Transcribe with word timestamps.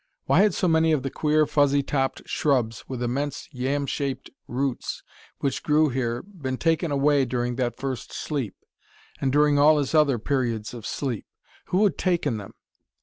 Why 0.25 0.41
had 0.41 0.55
so 0.55 0.67
many 0.67 0.91
of 0.93 1.03
the 1.03 1.11
queer, 1.11 1.45
fuzzy 1.45 1.83
topped 1.83 2.23
shrubs 2.25 2.89
with 2.89 3.03
immense 3.03 3.47
yam 3.51 3.85
shaped 3.85 4.31
roots, 4.47 5.03
which 5.41 5.61
grew 5.61 5.89
here 5.89 6.23
been 6.23 6.57
taken 6.57 6.89
away 6.91 7.23
during 7.23 7.55
that 7.57 7.77
first 7.77 8.11
sleep, 8.11 8.55
and 9.19 9.31
during 9.31 9.59
all 9.59 9.77
his 9.77 9.93
other 9.93 10.17
periods 10.17 10.73
of 10.73 10.87
sleep? 10.87 11.27
Who 11.65 11.83
had 11.83 11.99
taken 11.99 12.37
them? 12.37 12.55